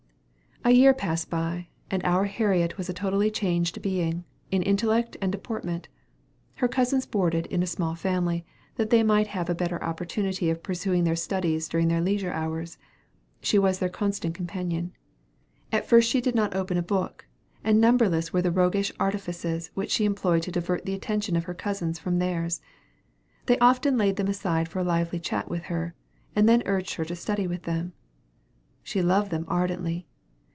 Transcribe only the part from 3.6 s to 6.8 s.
being, in intellect and deportment. Her